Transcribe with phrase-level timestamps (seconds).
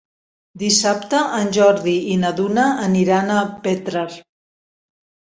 [0.61, 4.07] Dissabte en Jordi i na Duna aniran a Petrer.